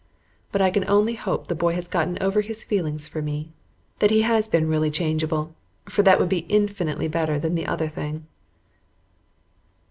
But 0.51 0.63
I 0.63 0.71
can 0.71 0.89
only 0.89 1.13
hope 1.13 1.45
the 1.45 1.53
boy 1.53 1.75
has 1.75 1.87
gotten 1.87 2.17
over 2.21 2.41
his 2.41 2.63
feeling 2.63 2.97
for 2.97 3.21
me, 3.21 3.51
that 3.99 4.09
he 4.09 4.23
has 4.23 4.47
been 4.47 4.67
really 4.67 4.89
changeable, 4.89 5.53
for 5.87 6.01
that 6.01 6.19
would 6.19 6.27
be 6.27 6.47
infinitely 6.49 7.07
better 7.07 7.37
than 7.37 7.53
the 7.53 7.67
other 7.67 7.87
thing. 7.87 8.25